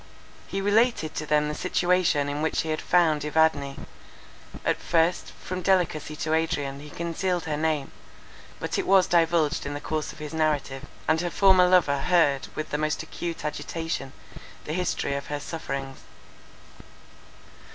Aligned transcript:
He 0.47 0.61
related 0.61 1.13
to 1.13 1.27
them 1.27 1.47
the 1.47 1.53
situation 1.53 2.27
in 2.27 2.41
which 2.41 2.61
he 2.61 2.69
had 2.69 2.81
found 2.81 3.23
Evadne. 3.23 3.77
At 4.65 4.81
first, 4.81 5.29
from 5.33 5.61
delicacy 5.61 6.15
to 6.15 6.33
Adrian 6.33 6.79
he 6.79 6.89
concealed 6.89 7.43
her 7.43 7.55
name; 7.55 7.91
but 8.59 8.79
it 8.79 8.87
was 8.87 9.05
divulged 9.05 9.63
in 9.63 9.75
the 9.75 9.79
course 9.79 10.11
of 10.11 10.17
his 10.17 10.33
narrative, 10.33 10.85
and 11.07 11.21
her 11.21 11.29
former 11.29 11.67
lover 11.67 11.99
heard 11.99 12.47
with 12.55 12.71
the 12.71 12.79
most 12.79 13.03
acute 13.03 13.45
agitation 13.45 14.11
the 14.63 14.73
history 14.73 15.13
of 15.13 15.27
her 15.27 15.39
sufferings. 15.39 15.99